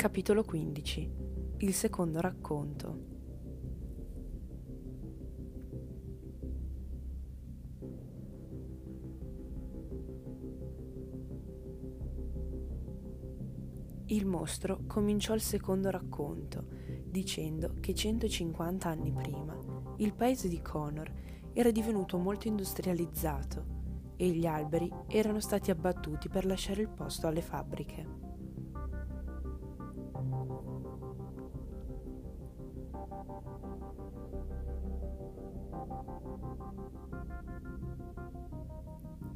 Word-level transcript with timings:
Capitolo 0.00 0.44
15 0.44 1.10
Il 1.58 1.74
secondo 1.74 2.22
racconto 2.22 3.00
Il 14.06 14.24
mostro 14.24 14.84
cominciò 14.86 15.34
il 15.34 15.42
secondo 15.42 15.90
racconto 15.90 16.68
dicendo 17.04 17.74
che 17.78 17.94
150 17.94 18.88
anni 18.88 19.12
prima 19.12 19.54
il 19.98 20.14
paese 20.14 20.48
di 20.48 20.62
Connor 20.62 21.12
era 21.52 21.70
divenuto 21.70 22.16
molto 22.16 22.48
industrializzato 22.48 24.14
e 24.16 24.30
gli 24.30 24.46
alberi 24.46 24.90
erano 25.08 25.40
stati 25.40 25.70
abbattuti 25.70 26.30
per 26.30 26.46
lasciare 26.46 26.80
il 26.80 26.88
posto 26.88 27.26
alle 27.26 27.42
fabbriche. 27.42 28.30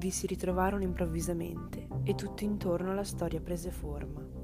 Vi 0.00 0.10
si 0.10 0.26
ritrovarono 0.26 0.82
improvvisamente 0.82 1.86
e 2.04 2.14
tutto 2.14 2.42
intorno 2.44 2.94
la 2.94 3.04
storia 3.04 3.40
prese 3.40 3.70
forma. 3.70 4.40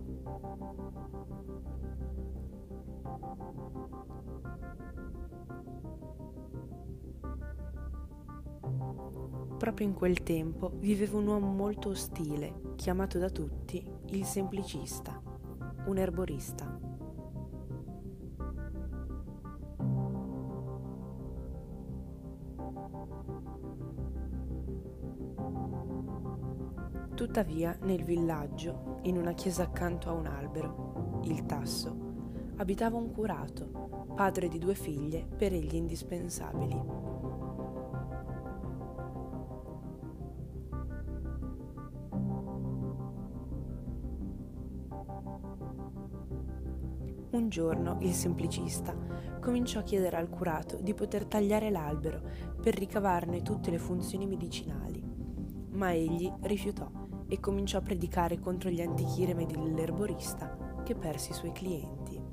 Proprio 9.56 9.86
in 9.86 9.94
quel 9.94 10.22
tempo 10.22 10.70
viveva 10.74 11.16
un 11.16 11.27
uomo 11.27 11.50
molto 11.50 11.88
ostile, 11.88 12.74
chiamato 12.77 13.18
da 13.18 13.30
tutti 13.30 13.82
il 14.11 14.24
semplicista, 14.24 15.20
un 15.86 15.96
erborista. 15.96 16.86
Tuttavia, 27.15 27.77
nel 27.83 28.05
villaggio, 28.05 28.98
in 29.03 29.17
una 29.17 29.33
chiesa 29.33 29.62
accanto 29.62 30.11
a 30.11 30.12
un 30.12 30.27
albero, 30.27 31.20
il 31.25 31.47
Tasso, 31.47 31.97
abitava 32.57 32.97
un 32.97 33.11
curato, 33.11 34.11
padre 34.14 34.48
di 34.48 34.59
due 34.59 34.75
figlie 34.75 35.27
per 35.37 35.53
egli 35.53 35.75
indispensabili. 35.75 36.81
Un 47.30 47.48
giorno 47.48 47.98
il 48.00 48.12
semplicista 48.12 48.97
cominciò 49.41 49.80
a 49.80 49.83
chiedere 49.83 50.16
al 50.16 50.28
curato 50.28 50.78
di 50.80 50.94
poter 50.94 51.27
tagliare 51.27 51.70
l'albero 51.70 52.20
per 52.61 52.75
ricavarne 52.75 53.42
tutte 53.42 53.70
le 53.70 53.78
funzioni 53.78 54.27
medicinali, 54.27 55.02
ma 55.70 55.92
egli 55.92 56.33
rifiutò 56.42 56.91
e 57.28 57.39
cominciò 57.39 57.78
a 57.78 57.83
predicare 57.83 58.39
contro 58.39 58.70
gli 58.70 58.80
antichi 58.80 59.24
rimedi 59.24 59.55
dell'erborista 59.55 60.80
che 60.83 60.94
perse 60.94 61.30
i 61.30 61.34
suoi 61.34 61.52
clienti. 61.52 62.24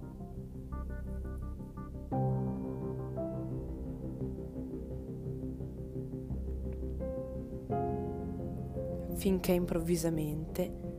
Finché 9.16 9.52
improvvisamente 9.52 10.92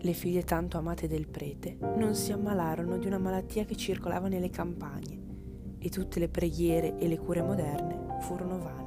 le 0.00 0.12
figlie 0.12 0.44
tanto 0.44 0.78
amate 0.78 1.08
del 1.08 1.26
prete 1.26 1.76
non 1.96 2.14
si 2.14 2.32
ammalarono 2.32 2.98
di 2.98 3.06
una 3.06 3.18
malattia 3.18 3.64
che 3.64 3.76
circolava 3.76 4.28
nelle 4.28 4.50
campagne 4.50 5.24
e 5.78 5.88
tutte 5.88 6.18
le 6.18 6.28
preghiere 6.28 6.96
e 6.98 7.08
le 7.08 7.18
cure 7.18 7.42
moderne 7.42 8.18
furono 8.20 8.58
vane. 8.58 8.84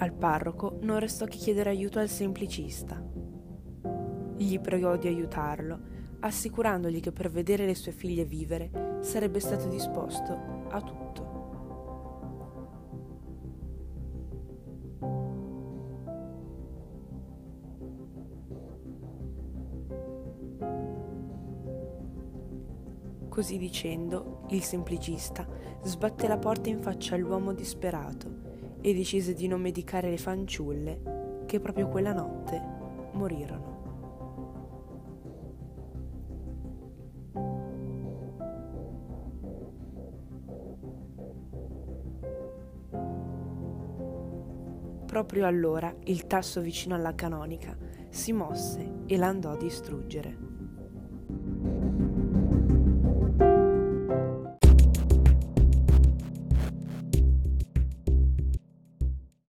Al 0.00 0.12
parroco 0.12 0.78
non 0.82 1.00
restò 1.00 1.26
che 1.26 1.36
chiedere 1.36 1.70
aiuto 1.70 1.98
al 1.98 2.08
semplicista. 2.08 3.04
Gli 4.36 4.60
pregò 4.60 4.96
di 4.96 5.08
aiutarlo, 5.08 5.80
assicurandogli 6.20 7.00
che 7.00 7.12
per 7.12 7.30
vedere 7.30 7.66
le 7.66 7.74
sue 7.74 7.92
figlie 7.92 8.24
vivere 8.24 8.98
sarebbe 9.00 9.40
stato 9.40 9.68
disposto 9.68 10.66
a 10.70 10.80
tutto. 10.80 11.36
Così 23.28 23.56
dicendo, 23.56 24.46
il 24.48 24.64
semplicista 24.64 25.46
sbatté 25.84 26.26
la 26.26 26.38
porta 26.38 26.70
in 26.70 26.80
faccia 26.80 27.14
all'uomo 27.14 27.52
disperato 27.52 28.28
e 28.80 28.92
decise 28.92 29.32
di 29.32 29.46
non 29.46 29.60
medicare 29.60 30.10
le 30.10 30.18
fanciulle 30.18 31.44
che 31.46 31.60
proprio 31.60 31.86
quella 31.86 32.12
notte 32.12 32.60
morirono. 33.12 33.77
Proprio 45.08 45.46
allora 45.46 45.92
il 46.04 46.26
tasso 46.26 46.60
vicino 46.60 46.94
alla 46.94 47.14
canonica 47.14 47.74
si 48.10 48.34
mosse 48.34 49.04
e 49.06 49.16
la 49.16 49.28
andò 49.28 49.52
a 49.52 49.56
distruggere. 49.56 50.57